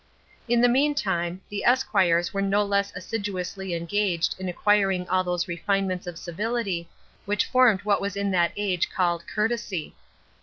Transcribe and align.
In 0.47 0.61
the 0.61 0.67
meantime, 0.67 1.41
the 1.47 1.63
esquires 1.63 2.33
were 2.33 2.41
no 2.41 2.65
less 2.65 2.91
assiduously 2.95 3.75
engaged 3.75 4.33
in 4.39 4.49
acquiring 4.49 5.07
all 5.07 5.23
those 5.23 5.47
refinements 5.47 6.07
of 6.07 6.17
civility 6.17 6.89
which 7.25 7.45
formed 7.45 7.81
what 7.83 8.01
was 8.01 8.15
in 8.15 8.31
that 8.31 8.51
age 8.57 8.89
called 8.89 9.27
courtesy. 9.27 9.93